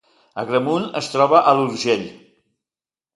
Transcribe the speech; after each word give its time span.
Agramunt 0.43 0.87
es 1.01 1.09
troba 1.15 1.41
a 1.51 1.53
l’Urgell 1.59 2.07